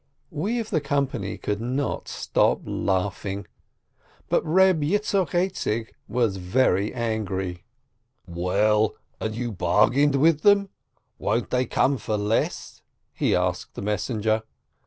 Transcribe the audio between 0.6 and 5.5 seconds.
the company could not stop laughing, but Eeb Yitzchok